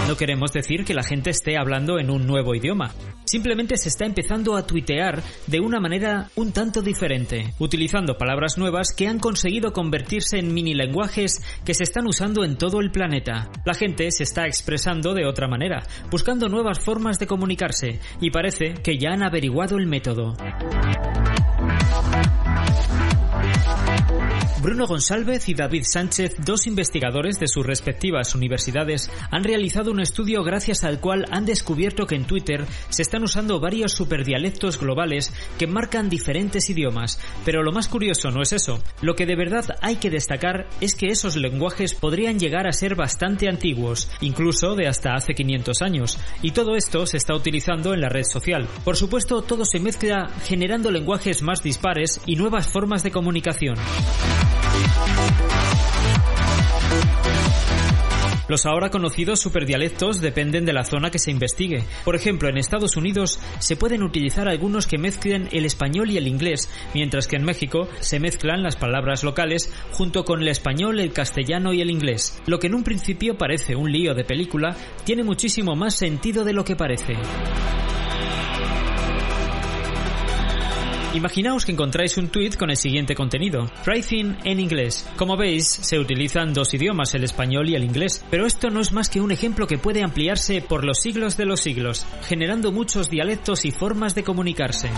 No 0.07 0.17
queremos 0.17 0.51
decir 0.51 0.83
que 0.83 0.93
la 0.93 1.03
gente 1.03 1.29
esté 1.29 1.57
hablando 1.57 1.97
en 1.97 2.09
un 2.09 2.27
nuevo 2.27 2.53
idioma. 2.53 2.91
Simplemente 3.23 3.77
se 3.77 3.87
está 3.87 4.05
empezando 4.05 4.57
a 4.57 4.67
tuitear 4.67 5.23
de 5.47 5.61
una 5.61 5.79
manera 5.79 6.29
un 6.35 6.51
tanto 6.51 6.81
diferente, 6.81 7.53
utilizando 7.57 8.17
palabras 8.17 8.57
nuevas 8.57 8.93
que 8.93 9.07
han 9.07 9.19
conseguido 9.19 9.71
convertirse 9.71 10.37
en 10.37 10.53
mini 10.53 10.73
lenguajes 10.73 11.41
que 11.65 11.73
se 11.73 11.83
están 11.83 12.05
usando 12.05 12.43
en 12.43 12.57
todo 12.57 12.81
el 12.81 12.91
planeta. 12.91 13.49
La 13.65 13.73
gente 13.73 14.11
se 14.11 14.23
está 14.23 14.45
expresando 14.45 15.13
de 15.13 15.25
otra 15.25 15.47
manera, 15.47 15.83
buscando 16.11 16.49
nuevas 16.49 16.81
formas 16.81 17.17
de 17.17 17.27
comunicarse, 17.27 17.99
y 18.19 18.29
parece 18.29 18.73
que 18.83 18.97
ya 18.97 19.11
han 19.13 19.23
averiguado 19.23 19.77
el 19.77 19.87
método. 19.87 20.35
Bruno 24.63 24.87
González 24.87 25.49
y 25.49 25.55
David 25.55 25.83
Sánchez, 25.83 26.37
dos 26.45 26.67
investigadores 26.67 27.37
de 27.37 27.49
sus 27.49 27.65
respectivas 27.65 28.33
universidades, 28.33 29.11
han 29.29 29.43
realizado 29.43 29.91
un 29.91 29.99
estudio 29.99 30.41
gracias 30.41 30.85
al 30.85 31.01
cual 31.01 31.25
han 31.31 31.43
descubierto 31.43 32.07
que 32.07 32.15
en 32.15 32.23
Twitter 32.23 32.65
se 32.87 33.01
están 33.01 33.23
usando 33.23 33.59
varios 33.59 33.91
superdialectos 33.91 34.79
globales 34.79 35.33
que 35.59 35.67
marcan 35.67 36.07
diferentes 36.07 36.69
idiomas. 36.69 37.19
Pero 37.43 37.61
lo 37.61 37.73
más 37.73 37.89
curioso 37.89 38.31
no 38.31 38.41
es 38.41 38.53
eso. 38.53 38.81
Lo 39.01 39.15
que 39.15 39.25
de 39.25 39.35
verdad 39.35 39.65
hay 39.81 39.97
que 39.97 40.09
destacar 40.09 40.69
es 40.79 40.95
que 40.95 41.07
esos 41.07 41.35
lenguajes 41.35 41.93
podrían 41.93 42.39
llegar 42.39 42.65
a 42.65 42.71
ser 42.71 42.95
bastante 42.95 43.49
antiguos, 43.49 44.09
incluso 44.21 44.75
de 44.75 44.87
hasta 44.87 45.13
hace 45.13 45.33
500 45.33 45.81
años, 45.81 46.17
y 46.41 46.51
todo 46.51 46.77
esto 46.77 47.05
se 47.05 47.17
está 47.17 47.35
utilizando 47.35 47.93
en 47.93 47.99
la 47.99 48.07
red 48.07 48.23
social. 48.23 48.69
Por 48.85 48.95
supuesto, 48.95 49.41
todo 49.41 49.65
se 49.65 49.81
mezcla 49.81 50.29
generando 50.45 50.89
lenguajes 50.89 51.41
más 51.41 51.61
dispares 51.61 52.21
y 52.25 52.37
nuevas 52.37 52.69
formas 52.69 53.03
de 53.03 53.11
comunicación. 53.11 53.75
Los 58.53 58.65
ahora 58.65 58.91
conocidos 58.91 59.39
superdialectos 59.39 60.19
dependen 60.19 60.65
de 60.65 60.73
la 60.73 60.83
zona 60.83 61.09
que 61.09 61.17
se 61.17 61.31
investigue. 61.31 61.83
Por 62.03 62.15
ejemplo, 62.15 62.49
en 62.49 62.57
Estados 62.57 62.97
Unidos 62.97 63.39
se 63.59 63.77
pueden 63.77 64.03
utilizar 64.03 64.47
algunos 64.47 64.85
que 64.85 64.97
mezclen 64.97 65.47
el 65.53 65.65
español 65.65 66.11
y 66.11 66.17
el 66.17 66.27
inglés, 66.27 66.69
mientras 66.93 67.27
que 67.27 67.37
en 67.37 67.45
México 67.45 67.87
se 68.01 68.19
mezclan 68.19 68.61
las 68.61 68.75
palabras 68.75 69.23
locales 69.23 69.73
junto 69.93 70.25
con 70.25 70.41
el 70.41 70.49
español, 70.49 70.99
el 70.99 71.13
castellano 71.13 71.73
y 71.73 71.81
el 71.81 71.89
inglés. 71.89 72.37
Lo 72.45 72.59
que 72.59 72.67
en 72.67 72.75
un 72.75 72.83
principio 72.83 73.37
parece 73.37 73.75
un 73.75 73.91
lío 73.91 74.13
de 74.13 74.25
película, 74.25 74.75
tiene 75.05 75.23
muchísimo 75.23 75.75
más 75.75 75.95
sentido 75.95 76.43
de 76.43 76.53
lo 76.53 76.65
que 76.65 76.75
parece. 76.75 77.15
Imaginaos 81.13 81.63
que 81.63 81.71
encontráis 81.71 82.17
un 82.17 82.29
tweet 82.29 82.53
con 82.57 82.71
el 82.71 82.75
siguiente 82.75 83.13
contenido. 83.13 83.69
Pricing 83.85 84.35
en 84.45 84.59
inglés. 84.59 85.07
Como 85.15 85.37
veis, 85.37 85.67
se 85.67 85.99
utilizan 85.99 86.53
dos 86.53 86.73
idiomas, 86.73 87.13
el 87.13 87.23
español 87.23 87.69
y 87.69 87.75
el 87.75 87.83
inglés, 87.83 88.25
pero 88.31 88.47
esto 88.47 88.71
no 88.71 88.81
es 88.81 88.91
más 88.91 89.09
que 89.09 89.21
un 89.21 89.31
ejemplo 89.31 89.67
que 89.67 89.77
puede 89.77 90.03
ampliarse 90.03 90.61
por 90.61 90.83
los 90.83 91.01
siglos 91.01 91.37
de 91.37 91.45
los 91.45 91.61
siglos, 91.61 92.07
generando 92.27 92.71
muchos 92.71 93.11
dialectos 93.11 93.63
y 93.65 93.71
formas 93.71 94.15
de 94.15 94.23
comunicarse. 94.23 94.89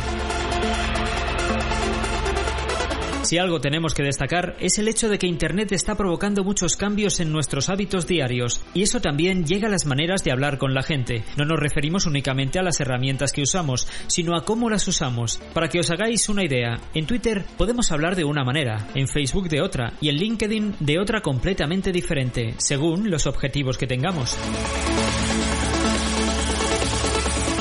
Si 3.25 3.39
algo 3.39 3.60
tenemos 3.60 3.96
que 3.96 4.03
destacar 4.03 4.55
es 4.60 4.77
el 4.77 4.88
hecho 4.88 5.10
de 5.10 5.17
que 5.17 5.25
Internet 5.25 5.72
está 5.72 5.96
provocando 5.96 6.44
muchos 6.44 6.75
cambios 6.75 7.20
en 7.20 7.32
nuestros 7.32 7.70
hábitos 7.70 8.05
diarios, 8.05 8.62
y 8.75 8.84
eso 8.84 9.01
también 9.01 9.46
llega 9.46 9.67
a 9.67 9.72
las 9.72 9.88
maneras 9.88 10.24
de 10.24 10.32
hablar 10.32 10.60
con 10.60 10.75
la 10.75 10.84
gente. 10.84 11.24
No 11.36 11.44
nos 11.44 11.60
referimos 11.60 12.05
únicamente 12.05 12.60
a 12.60 12.62
las 12.62 12.79
herramientas 12.79 13.32
que 13.32 13.41
usamos, 13.41 13.88
sino 14.05 14.36
a 14.36 14.46
cómo 14.46 14.70
las 14.70 14.88
usamos. 14.88 15.39
Para 15.55 15.70
que 15.70 15.79
os 15.79 15.89
hagáis 15.89 16.29
una 16.29 16.46
idea, 16.46 16.79
en 16.94 17.08
Twitter 17.08 17.44
podemos 17.58 17.91
hablar 17.91 18.15
de 18.15 18.25
una 18.25 18.44
manera, 18.44 18.89
en 18.94 19.08
Facebook 19.08 19.50
de 19.50 19.62
otra, 19.62 19.94
y 20.00 20.10
en 20.10 20.17
LinkedIn 20.17 20.75
de 20.79 21.00
otra 21.00 21.22
completamente 21.22 21.91
diferente, 21.91 22.53
según 22.58 23.10
los 23.10 23.25
objetivos 23.25 23.79
que 23.79 23.88
tengamos. 23.88 24.38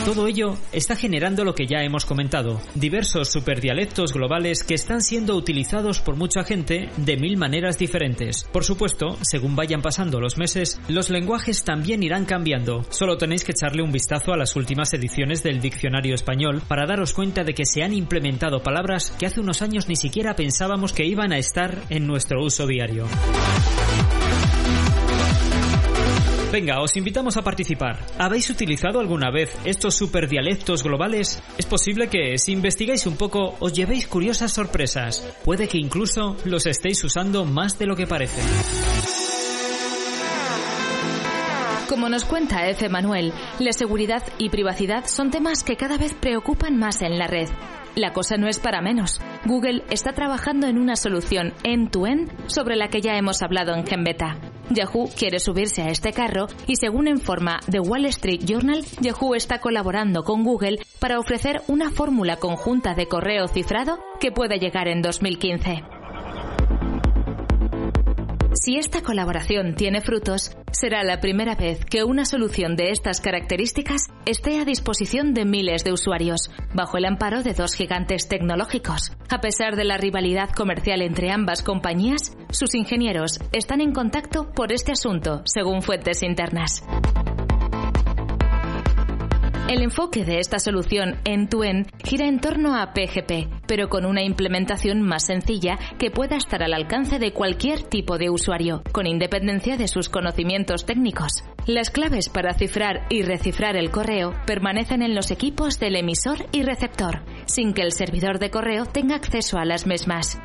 Todo 0.04 0.26
ello 0.26 0.58
está 0.70 0.96
generando 0.96 1.44
lo 1.44 1.54
que 1.54 1.66
ya 1.66 1.82
hemos 1.82 2.04
comentado, 2.04 2.60
diversos 2.74 3.32
superdialectos 3.32 4.12
globales 4.12 4.62
que 4.62 4.74
están 4.74 5.00
siendo 5.00 5.34
utilizados 5.34 6.00
por 6.00 6.16
mucha 6.16 6.44
gente 6.44 6.90
de 6.98 7.16
mil 7.16 7.38
maneras 7.38 7.78
diferentes. 7.78 8.44
Por 8.44 8.64
supuesto, 8.64 9.16
según 9.22 9.56
vayan 9.56 9.80
pasando 9.80 10.20
los 10.20 10.36
meses, 10.36 10.78
los 10.88 11.08
lenguajes 11.08 11.64
también 11.64 12.02
irán 12.02 12.26
cambiando. 12.26 12.84
Solo 12.90 13.16
tenéis 13.16 13.44
que 13.44 13.52
echarle 13.52 13.82
un 13.82 13.92
vistazo 13.92 14.34
a 14.34 14.36
las 14.36 14.56
últimas 14.56 14.92
ediciones 14.92 15.42
del 15.42 15.62
diccionario 15.62 16.14
español 16.14 16.60
para 16.68 16.86
daros 16.86 17.14
cuenta 17.14 17.42
de 17.42 17.54
que 17.54 17.64
se 17.64 17.82
han 17.82 17.94
implementado 17.94 18.62
palabras 18.62 19.10
que 19.18 19.24
hace 19.24 19.40
unos 19.40 19.62
años 19.62 19.88
ni 19.88 19.96
siquiera 19.96 20.36
pensábamos 20.36 20.92
que 20.92 21.06
iban 21.06 21.32
a 21.32 21.38
estar 21.38 21.82
en 21.88 22.06
nuestro 22.06 22.44
uso 22.44 22.66
diario. 22.66 23.06
Venga, 26.54 26.80
os 26.80 26.96
invitamos 26.96 27.36
a 27.36 27.42
participar. 27.42 27.98
¿Habéis 28.16 28.48
utilizado 28.48 29.00
alguna 29.00 29.28
vez 29.28 29.58
estos 29.64 29.96
superdialectos 29.96 30.84
globales? 30.84 31.42
Es 31.58 31.66
posible 31.66 32.06
que, 32.06 32.38
si 32.38 32.52
investigáis 32.52 33.08
un 33.08 33.16
poco, 33.16 33.56
os 33.58 33.72
llevéis 33.72 34.06
curiosas 34.06 34.52
sorpresas. 34.52 35.18
Puede 35.44 35.66
que 35.66 35.78
incluso 35.78 36.36
los 36.44 36.66
estéis 36.66 37.02
usando 37.02 37.44
más 37.44 37.76
de 37.76 37.86
lo 37.86 37.96
que 37.96 38.06
parece. 38.06 38.40
Como 41.88 42.08
nos 42.08 42.24
cuenta 42.24 42.68
F. 42.68 42.88
Manuel, 42.88 43.32
la 43.58 43.72
seguridad 43.72 44.22
y 44.38 44.48
privacidad 44.48 45.06
son 45.06 45.32
temas 45.32 45.64
que 45.64 45.74
cada 45.74 45.98
vez 45.98 46.14
preocupan 46.14 46.76
más 46.78 47.02
en 47.02 47.18
la 47.18 47.26
red. 47.26 47.48
La 47.96 48.12
cosa 48.12 48.36
no 48.36 48.46
es 48.46 48.60
para 48.60 48.80
menos. 48.80 49.20
Google 49.44 49.82
está 49.90 50.12
trabajando 50.12 50.68
en 50.68 50.78
una 50.78 50.94
solución 50.94 51.52
end-to-end 51.64 52.30
sobre 52.46 52.76
la 52.76 52.90
que 52.90 53.00
ya 53.00 53.16
hemos 53.16 53.42
hablado 53.42 53.74
en 53.74 53.84
GenBeta. 53.84 54.53
Yahoo 54.70 55.08
quiere 55.08 55.38
subirse 55.38 55.82
a 55.82 55.90
este 55.90 56.12
carro 56.12 56.46
y 56.66 56.76
según 56.76 57.08
informa 57.08 57.60
The 57.70 57.80
Wall 57.80 58.06
Street 58.06 58.44
Journal, 58.44 58.84
Yahoo 59.00 59.34
está 59.34 59.60
colaborando 59.60 60.24
con 60.24 60.44
Google 60.44 60.78
para 60.98 61.18
ofrecer 61.18 61.62
una 61.68 61.90
fórmula 61.90 62.36
conjunta 62.36 62.94
de 62.94 63.06
correo 63.06 63.48
cifrado 63.48 63.98
que 64.20 64.32
puede 64.32 64.58
llegar 64.58 64.88
en 64.88 65.02
2015. 65.02 65.93
Si 68.64 68.78
esta 68.78 69.02
colaboración 69.02 69.74
tiene 69.74 70.00
frutos, 70.00 70.56
será 70.72 71.04
la 71.04 71.20
primera 71.20 71.54
vez 71.54 71.84
que 71.84 72.02
una 72.02 72.24
solución 72.24 72.76
de 72.76 72.92
estas 72.92 73.20
características 73.20 74.06
esté 74.24 74.58
a 74.58 74.64
disposición 74.64 75.34
de 75.34 75.44
miles 75.44 75.84
de 75.84 75.92
usuarios, 75.92 76.50
bajo 76.72 76.96
el 76.96 77.04
amparo 77.04 77.42
de 77.42 77.52
dos 77.52 77.74
gigantes 77.74 78.26
tecnológicos. 78.26 79.12
A 79.28 79.42
pesar 79.42 79.76
de 79.76 79.84
la 79.84 79.98
rivalidad 79.98 80.48
comercial 80.48 81.02
entre 81.02 81.30
ambas 81.30 81.62
compañías, 81.62 82.38
sus 82.48 82.74
ingenieros 82.74 83.38
están 83.52 83.82
en 83.82 83.92
contacto 83.92 84.50
por 84.52 84.72
este 84.72 84.92
asunto, 84.92 85.42
según 85.44 85.82
fuentes 85.82 86.22
internas. 86.22 86.82
El 89.66 89.80
enfoque 89.80 90.26
de 90.26 90.40
esta 90.40 90.58
solución 90.58 91.16
end-to-end 91.24 91.88
gira 92.04 92.26
en 92.26 92.38
torno 92.38 92.76
a 92.76 92.92
PGP, 92.92 93.48
pero 93.66 93.88
con 93.88 94.04
una 94.04 94.22
implementación 94.22 95.00
más 95.00 95.24
sencilla 95.24 95.78
que 95.98 96.10
pueda 96.10 96.36
estar 96.36 96.62
al 96.62 96.74
alcance 96.74 97.18
de 97.18 97.32
cualquier 97.32 97.82
tipo 97.82 98.18
de 98.18 98.28
usuario, 98.28 98.82
con 98.92 99.06
independencia 99.06 99.78
de 99.78 99.88
sus 99.88 100.10
conocimientos 100.10 100.84
técnicos. 100.84 101.44
Las 101.66 101.88
claves 101.88 102.28
para 102.28 102.52
cifrar 102.52 103.06
y 103.08 103.22
recifrar 103.22 103.74
el 103.76 103.90
correo 103.90 104.34
permanecen 104.46 105.00
en 105.00 105.14
los 105.14 105.30
equipos 105.30 105.80
del 105.80 105.96
emisor 105.96 106.44
y 106.52 106.62
receptor, 106.62 107.22
sin 107.46 107.72
que 107.72 107.82
el 107.82 107.92
servidor 107.92 108.38
de 108.38 108.50
correo 108.50 108.84
tenga 108.84 109.16
acceso 109.16 109.56
a 109.56 109.64
las 109.64 109.86
mismas. 109.86 110.38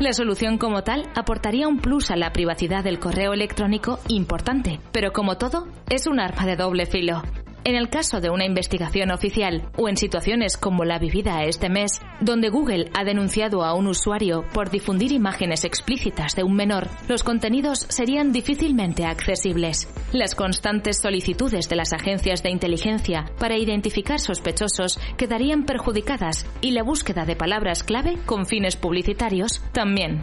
La 0.00 0.14
solución 0.14 0.56
como 0.56 0.82
tal 0.82 1.10
aportaría 1.14 1.68
un 1.68 1.78
plus 1.78 2.10
a 2.10 2.16
la 2.16 2.32
privacidad 2.32 2.82
del 2.82 2.98
correo 2.98 3.34
electrónico 3.34 3.98
importante, 4.08 4.80
pero 4.92 5.12
como 5.12 5.36
todo, 5.36 5.68
es 5.90 6.06
un 6.06 6.20
arma 6.20 6.46
de 6.46 6.56
doble 6.56 6.86
filo. 6.86 7.22
En 7.62 7.76
el 7.76 7.90
caso 7.90 8.20
de 8.20 8.30
una 8.30 8.46
investigación 8.46 9.10
oficial 9.10 9.68
o 9.76 9.88
en 9.88 9.98
situaciones 9.98 10.56
como 10.56 10.84
la 10.84 10.98
vivida 10.98 11.44
este 11.44 11.68
mes, 11.68 12.00
donde 12.20 12.48
Google 12.48 12.90
ha 12.94 13.04
denunciado 13.04 13.62
a 13.64 13.74
un 13.74 13.86
usuario 13.86 14.44
por 14.54 14.70
difundir 14.70 15.12
imágenes 15.12 15.64
explícitas 15.64 16.34
de 16.34 16.42
un 16.42 16.54
menor, 16.54 16.88
los 17.06 17.22
contenidos 17.22 17.80
serían 17.90 18.32
difícilmente 18.32 19.04
accesibles. 19.04 19.92
Las 20.12 20.34
constantes 20.34 21.00
solicitudes 21.00 21.68
de 21.68 21.76
las 21.76 21.92
agencias 21.92 22.42
de 22.42 22.50
inteligencia 22.50 23.26
para 23.38 23.58
identificar 23.58 24.20
sospechosos 24.20 24.98
quedarían 25.18 25.64
perjudicadas 25.64 26.46
y 26.62 26.70
la 26.70 26.82
búsqueda 26.82 27.26
de 27.26 27.36
palabras 27.36 27.84
clave 27.84 28.16
con 28.24 28.46
fines 28.46 28.76
publicitarios 28.76 29.62
también. 29.72 30.20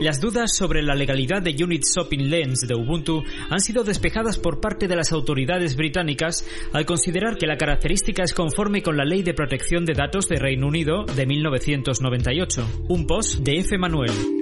Las 0.00 0.20
dudas 0.20 0.54
sobre 0.54 0.80
la 0.80 0.94
legalidad 0.94 1.42
de 1.42 1.56
Unit 1.60 1.82
Shopping 1.84 2.30
Lens 2.30 2.60
de 2.60 2.74
Ubuntu 2.76 3.24
han 3.50 3.58
sido 3.58 3.82
despejadas 3.82 4.38
por 4.38 4.60
parte 4.60 4.86
de 4.86 4.94
las 4.94 5.10
autoridades 5.10 5.74
británicas 5.74 6.46
al 6.72 6.86
considerar 6.86 7.36
que 7.36 7.48
la 7.48 7.56
característica 7.56 8.22
es 8.22 8.32
conforme 8.32 8.80
con 8.80 8.96
la 8.96 9.04
Ley 9.04 9.24
de 9.24 9.34
Protección 9.34 9.84
de 9.84 9.94
Datos 9.94 10.28
de 10.28 10.36
Reino 10.36 10.68
Unido 10.68 11.04
de 11.04 11.26
1998. 11.26 12.84
Un 12.88 13.08
post 13.08 13.40
de 13.40 13.58
F. 13.58 13.76
Manuel. 13.76 14.37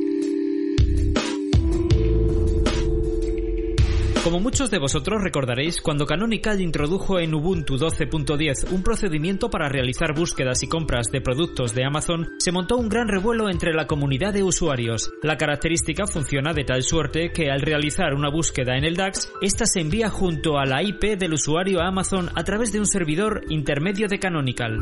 Como 4.26 4.40
muchos 4.40 4.73
de 4.73 4.80
vosotros 4.80 5.23
recordaréis, 5.23 5.80
cuando 5.80 6.04
Canonical 6.04 6.61
introdujo 6.61 7.21
en 7.21 7.33
Ubuntu 7.33 7.76
12.10 7.76 8.73
un 8.73 8.83
procedimiento 8.83 9.50
para 9.50 9.68
realizar 9.68 10.16
búsquedas 10.16 10.64
y 10.64 10.66
compras 10.66 11.12
de 11.12 11.21
productos 11.21 11.76
de 11.76 11.85
Amazon, 11.85 12.30
se 12.40 12.50
montó 12.50 12.76
un 12.76 12.88
gran 12.88 13.06
revuelo 13.06 13.49
entre 13.49 13.73
la 13.73 13.87
comunidad 13.87 14.35
de 14.35 14.42
usuarios. 14.42 15.12
La 15.23 15.37
característica 15.37 16.09
funciona 16.09 16.52
de 16.54 16.64
tal 16.64 16.83
suerte 16.83 17.30
que 17.30 17.52
al 17.52 17.61
realizar 17.61 18.14
una 18.14 18.28
búsqueda 18.28 18.76
en 18.76 18.85
el 18.85 18.97
DAX, 18.97 19.33
esta 19.42 19.64
se 19.64 19.78
envía 19.78 20.11
junto 20.11 20.59
a 20.59 20.66
la 20.66 20.83
IP 20.83 21.16
del 21.16 21.35
usuario 21.35 21.80
a 21.80 21.87
Amazon 21.87 22.28
a 22.35 22.42
través 22.42 22.73
de 22.73 22.80
un 22.80 22.87
servidor 22.87 23.42
intermedio 23.49 24.09
de 24.09 24.18
Canonical. 24.18 24.80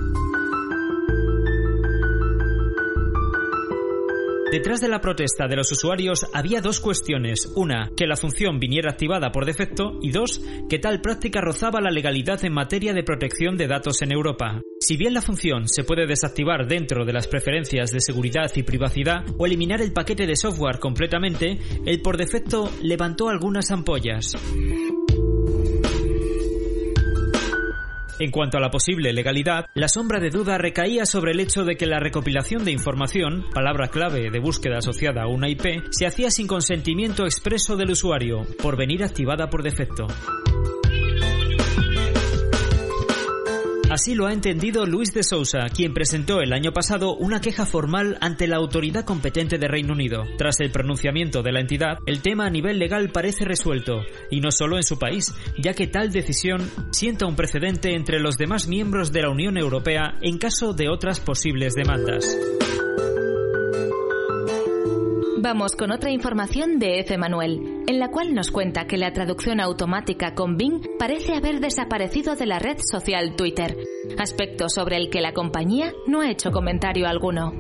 Detrás 4.54 4.80
de 4.80 4.88
la 4.88 5.00
protesta 5.00 5.48
de 5.48 5.56
los 5.56 5.72
usuarios 5.72 6.26
había 6.32 6.60
dos 6.60 6.78
cuestiones. 6.78 7.50
Una, 7.56 7.90
que 7.96 8.06
la 8.06 8.16
función 8.16 8.60
viniera 8.60 8.92
activada 8.92 9.32
por 9.32 9.46
defecto 9.46 9.98
y 10.00 10.12
dos, 10.12 10.40
que 10.68 10.78
tal 10.78 11.00
práctica 11.00 11.40
rozaba 11.40 11.80
la 11.80 11.90
legalidad 11.90 12.44
en 12.44 12.52
materia 12.52 12.92
de 12.92 13.02
protección 13.02 13.56
de 13.56 13.66
datos 13.66 14.00
en 14.02 14.12
Europa. 14.12 14.62
Si 14.78 14.96
bien 14.96 15.12
la 15.12 15.22
función 15.22 15.66
se 15.66 15.82
puede 15.82 16.06
desactivar 16.06 16.68
dentro 16.68 17.04
de 17.04 17.12
las 17.12 17.26
preferencias 17.26 17.90
de 17.90 17.98
seguridad 17.98 18.48
y 18.54 18.62
privacidad 18.62 19.24
o 19.36 19.44
eliminar 19.44 19.82
el 19.82 19.92
paquete 19.92 20.24
de 20.24 20.36
software 20.36 20.78
completamente, 20.78 21.58
el 21.84 22.00
por 22.00 22.16
defecto 22.16 22.70
levantó 22.80 23.30
algunas 23.30 23.72
ampollas. 23.72 24.36
En 28.20 28.30
cuanto 28.30 28.58
a 28.58 28.60
la 28.60 28.70
posible 28.70 29.12
legalidad, 29.12 29.66
la 29.74 29.88
sombra 29.88 30.20
de 30.20 30.30
duda 30.30 30.56
recaía 30.56 31.04
sobre 31.04 31.32
el 31.32 31.40
hecho 31.40 31.64
de 31.64 31.76
que 31.76 31.86
la 31.86 31.98
recopilación 31.98 32.64
de 32.64 32.70
información, 32.70 33.44
palabra 33.52 33.88
clave 33.88 34.30
de 34.30 34.38
búsqueda 34.38 34.78
asociada 34.78 35.22
a 35.22 35.26
una 35.26 35.48
IP, 35.48 35.82
se 35.90 36.06
hacía 36.06 36.30
sin 36.30 36.46
consentimiento 36.46 37.24
expreso 37.24 37.76
del 37.76 37.90
usuario, 37.90 38.46
por 38.62 38.76
venir 38.76 39.02
activada 39.02 39.50
por 39.50 39.62
defecto. 39.62 40.06
Así 43.94 44.16
lo 44.16 44.26
ha 44.26 44.32
entendido 44.32 44.86
Luis 44.86 45.14
de 45.14 45.22
Sousa, 45.22 45.66
quien 45.72 45.94
presentó 45.94 46.40
el 46.40 46.52
año 46.52 46.72
pasado 46.72 47.14
una 47.14 47.40
queja 47.40 47.64
formal 47.64 48.18
ante 48.20 48.48
la 48.48 48.56
autoridad 48.56 49.04
competente 49.04 49.56
de 49.56 49.68
Reino 49.68 49.92
Unido. 49.92 50.24
Tras 50.36 50.58
el 50.58 50.72
pronunciamiento 50.72 51.44
de 51.44 51.52
la 51.52 51.60
entidad, 51.60 51.98
el 52.04 52.20
tema 52.20 52.46
a 52.46 52.50
nivel 52.50 52.80
legal 52.80 53.10
parece 53.10 53.44
resuelto, 53.44 54.02
y 54.32 54.40
no 54.40 54.50
solo 54.50 54.78
en 54.78 54.82
su 54.82 54.98
país, 54.98 55.32
ya 55.56 55.74
que 55.74 55.86
tal 55.86 56.10
decisión 56.10 56.68
sienta 56.90 57.26
un 57.26 57.36
precedente 57.36 57.94
entre 57.94 58.18
los 58.18 58.34
demás 58.34 58.66
miembros 58.66 59.12
de 59.12 59.22
la 59.22 59.30
Unión 59.30 59.56
Europea 59.56 60.16
en 60.22 60.38
caso 60.38 60.72
de 60.72 60.88
otras 60.88 61.20
posibles 61.20 61.74
demandas. 61.74 62.36
Vamos 65.44 65.76
con 65.76 65.90
otra 65.90 66.10
información 66.10 66.78
de 66.78 67.00
F. 67.00 67.18
Manuel, 67.18 67.82
en 67.86 67.98
la 67.98 68.10
cual 68.10 68.32
nos 68.32 68.50
cuenta 68.50 68.86
que 68.86 68.96
la 68.96 69.12
traducción 69.12 69.60
automática 69.60 70.34
con 70.34 70.56
Bing 70.56 70.80
parece 70.98 71.34
haber 71.34 71.60
desaparecido 71.60 72.34
de 72.34 72.46
la 72.46 72.58
red 72.58 72.78
social 72.78 73.36
Twitter, 73.36 73.76
aspecto 74.18 74.70
sobre 74.70 74.96
el 74.96 75.10
que 75.10 75.20
la 75.20 75.34
compañía 75.34 75.92
no 76.06 76.22
ha 76.22 76.30
hecho 76.30 76.50
comentario 76.50 77.06
alguno. 77.06 77.52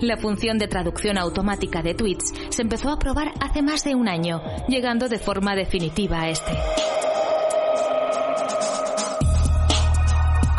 La 0.00 0.18
función 0.18 0.56
de 0.56 0.68
traducción 0.68 1.18
automática 1.18 1.82
de 1.82 1.94
tweets 1.94 2.32
se 2.50 2.62
empezó 2.62 2.90
a 2.90 3.00
probar 3.00 3.32
hace 3.40 3.60
más 3.60 3.82
de 3.82 3.96
un 3.96 4.06
año, 4.06 4.40
llegando 4.68 5.08
de 5.08 5.18
forma 5.18 5.56
definitiva 5.56 6.22
a 6.22 6.28
este. 6.28 6.52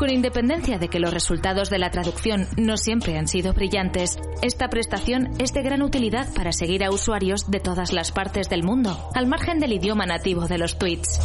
Con 0.04 0.12
independencia 0.12 0.78
de 0.80 0.90
que 0.90 1.00
los 1.00 1.14
resultados 1.14 1.70
de 1.70 1.80
la 1.80 1.90
traducción 1.90 2.46
no 2.58 2.76
siempre 2.76 3.18
han 3.18 3.26
sido 3.26 3.54
brillantes, 3.54 4.20
esta 4.42 4.68
prestación 4.68 5.30
es 5.40 5.54
de 5.54 5.62
gran 5.62 5.82
utilidad 5.82 6.28
para 6.34 6.52
seguir 6.52 6.84
a 6.84 6.92
usuarios 6.92 7.50
de 7.50 7.62
todas 7.62 7.94
las 7.94 8.12
partes 8.12 8.50
del 8.50 8.64
mundo, 8.64 9.00
al 9.16 9.28
margen 9.28 9.60
del 9.60 9.72
idioma 9.72 10.06
nativo 10.06 10.46
de 10.50 10.58
los 10.58 10.78
tweets. 10.78 11.22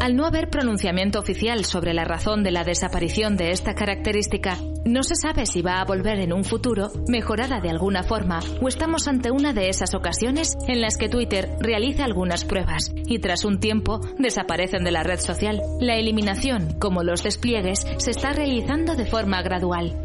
Al 0.00 0.14
no 0.14 0.26
haber 0.26 0.48
pronunciamiento 0.48 1.18
oficial 1.18 1.64
sobre 1.64 1.92
la 1.92 2.04
razón 2.04 2.44
de 2.44 2.52
la 2.52 2.62
desaparición 2.62 3.36
de 3.36 3.50
esta 3.50 3.74
característica, 3.74 4.58
no 4.84 5.02
se 5.02 5.16
sabe 5.16 5.46
si 5.46 5.62
va 5.62 5.80
a 5.80 5.84
volver 5.84 6.20
en 6.20 6.32
un 6.32 6.44
futuro 6.44 6.90
mejorada 7.08 7.60
de 7.60 7.70
alguna 7.70 8.02
forma 8.02 8.40
o 8.60 8.68
estamos 8.68 9.08
ante 9.08 9.30
una 9.30 9.52
de 9.52 9.68
esas 9.68 9.94
ocasiones 9.94 10.56
en 10.68 10.80
las 10.80 10.96
que 10.96 11.08
Twitter 11.08 11.50
realiza 11.60 12.04
algunas 12.04 12.44
pruebas 12.44 12.92
y 13.06 13.18
tras 13.18 13.44
un 13.44 13.60
tiempo 13.60 14.00
desaparecen 14.18 14.84
de 14.84 14.90
la 14.90 15.02
red 15.02 15.20
social. 15.20 15.60
La 15.80 15.96
eliminación, 15.96 16.74
como 16.78 17.02
los 17.02 17.22
despliegues, 17.22 17.86
se 17.98 18.10
está 18.10 18.32
realizando 18.32 18.94
de 18.94 19.06
forma 19.06 19.42
gradual. 19.42 19.96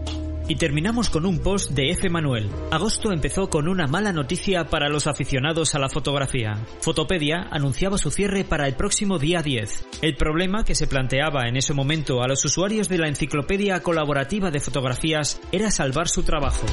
Y 0.50 0.56
terminamos 0.56 1.12
con 1.12 1.28
un 1.28 1.38
post 1.38 1.74
de 1.74 1.92
F. 1.92 2.10
Manuel. 2.10 2.50
Agosto 2.72 3.14
empezó 3.14 3.52
con 3.52 3.68
una 3.68 3.86
mala 3.86 4.12
noticia 4.12 4.66
para 4.66 4.90
los 4.90 5.06
aficionados 5.06 5.76
a 5.76 5.80
la 5.80 5.90
fotografía. 5.90 6.58
Fotopedia 6.82 7.48
anunciaba 7.52 8.00
su 8.00 8.10
cierre 8.10 8.44
para 8.44 8.68
el 8.68 8.74
próximo 8.74 9.20
día 9.20 9.44
10. 9.44 9.88
El 10.02 10.16
problema 10.16 10.66
que 10.66 10.74
se 10.74 10.88
planteaba 10.88 11.48
en 11.48 11.56
ese 11.56 11.76
momento 11.76 12.24
a 12.24 12.28
los 12.28 12.44
usuarios 12.44 12.90
de 12.90 12.98
la 12.98 13.08
enciclopedia 13.08 13.82
colaborativa 13.84 14.50
de 14.50 14.60
fotografías 14.60 15.40
era 15.52 15.70
salvar 15.70 16.08
su 16.08 16.24
trabajo. 16.24 16.66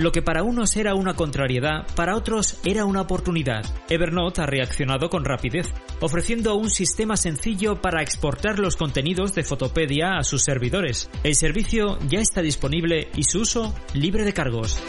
Lo 0.00 0.12
que 0.12 0.22
para 0.22 0.42
unos 0.42 0.76
era 0.76 0.94
una 0.94 1.12
contrariedad, 1.12 1.86
para 1.94 2.16
otros 2.16 2.58
era 2.64 2.86
una 2.86 3.02
oportunidad. 3.02 3.66
Evernote 3.90 4.40
ha 4.40 4.46
reaccionado 4.46 5.10
con 5.10 5.26
rapidez, 5.26 5.74
ofreciendo 6.00 6.54
un 6.54 6.70
sistema 6.70 7.18
sencillo 7.18 7.82
para 7.82 8.00
exportar 8.00 8.58
los 8.58 8.76
contenidos 8.76 9.34
de 9.34 9.44
Fotopedia 9.44 10.16
a 10.16 10.24
sus 10.24 10.42
servidores. 10.42 11.10
El 11.22 11.34
servicio 11.34 11.98
ya 12.08 12.20
está 12.20 12.40
disponible 12.40 13.08
y 13.14 13.24
su 13.24 13.40
uso 13.40 13.74
libre 13.92 14.24
de 14.24 14.32
cargos. 14.32 14.80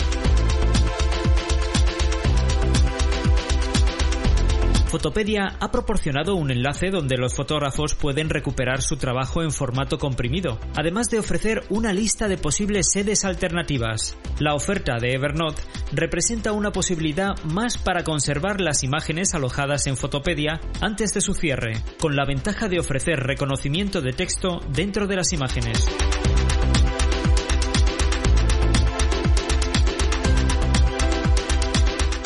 Fotopedia 5.02 5.58
ha 5.60 5.72
proporcionado 5.72 6.36
un 6.36 6.52
enlace 6.52 6.92
donde 6.92 7.18
los 7.18 7.34
fotógrafos 7.34 7.96
pueden 7.96 8.30
recuperar 8.30 8.84
su 8.84 8.98
trabajo 8.98 9.42
en 9.42 9.50
formato 9.50 9.98
comprimido, 9.98 10.60
además 10.76 11.10
de 11.10 11.18
ofrecer 11.18 11.64
una 11.70 11.92
lista 11.92 12.28
de 12.28 12.38
posibles 12.38 12.92
sedes 12.92 13.26
alternativas. 13.26 14.16
La 14.40 14.54
oferta 14.54 15.00
de 15.00 15.16
Evernote 15.16 15.64
representa 15.92 16.52
una 16.52 16.72
posibilidad 16.72 17.32
más 17.46 17.80
para 17.80 18.04
conservar 18.04 18.62
las 18.62 18.84
imágenes 18.84 19.34
alojadas 19.34 19.88
en 19.88 19.98
Fotopedia 19.98 20.62
antes 20.82 21.16
de 21.16 21.22
su 21.22 21.34
cierre, 21.34 21.82
con 22.00 22.16
la 22.16 22.26
ventaja 22.28 22.68
de 22.68 22.80
ofrecer 22.80 23.22
reconocimiento 23.22 24.02
de 24.02 24.14
texto 24.14 24.60
dentro 24.72 25.08
de 25.08 25.16
las 25.16 25.34
imágenes. 25.34 25.84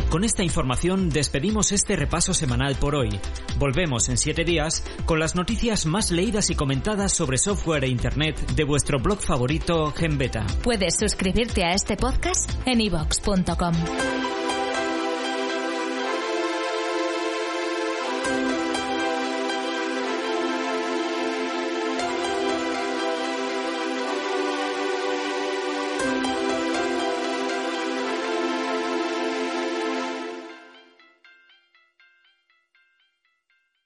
Con 0.09 0.23
esta 0.23 0.43
información 0.43 1.09
despedimos 1.09 1.71
este 1.71 1.95
repaso 1.95 2.33
semanal 2.33 2.75
por 2.75 2.95
hoy. 2.95 3.09
Volvemos 3.57 4.09
en 4.09 4.17
siete 4.17 4.43
días 4.43 4.83
con 5.05 5.19
las 5.19 5.35
noticias 5.35 5.85
más 5.85 6.11
leídas 6.11 6.49
y 6.49 6.55
comentadas 6.55 7.11
sobre 7.11 7.37
software 7.37 7.83
e 7.83 7.89
Internet 7.89 8.51
de 8.51 8.63
vuestro 8.63 8.99
blog 8.99 9.19
favorito 9.19 9.91
GenBeta. 9.91 10.45
Puedes 10.63 10.97
suscribirte 10.97 11.65
a 11.65 11.73
este 11.73 11.97
podcast 11.97 12.49
en 12.65 12.81
ivox.com. 12.81 14.14